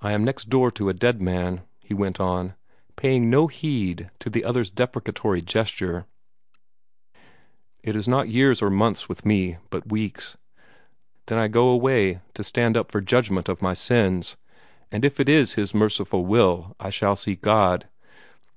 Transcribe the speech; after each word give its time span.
"I 0.00 0.10
am 0.10 0.24
next 0.24 0.48
door 0.48 0.72
to 0.72 0.88
a 0.88 0.92
dead 0.92 1.22
man," 1.22 1.62
he 1.78 1.94
went 1.94 2.18
on, 2.18 2.56
paying 2.96 3.30
no 3.30 3.46
heed 3.46 4.10
to 4.18 4.28
the 4.28 4.44
other's 4.44 4.72
deprecatory 4.72 5.40
gesture. 5.40 6.06
"It 7.84 7.94
is 7.94 8.08
not 8.08 8.28
years 8.28 8.60
or 8.60 8.70
months 8.70 9.08
with 9.08 9.24
me, 9.24 9.58
but 9.70 9.86
weeks. 9.88 10.36
Then 11.26 11.38
I 11.38 11.46
go 11.46 11.68
away 11.68 12.22
to 12.34 12.42
stand 12.42 12.76
up 12.76 12.90
for 12.90 13.00
judgment 13.00 13.48
on 13.48 13.56
my 13.60 13.72
sins, 13.74 14.36
and 14.90 15.04
if 15.04 15.20
it 15.20 15.28
is 15.28 15.52
His 15.52 15.72
merciful 15.74 16.26
will, 16.26 16.74
I 16.80 16.90
shall 16.90 17.14
see 17.14 17.36
God. 17.36 17.86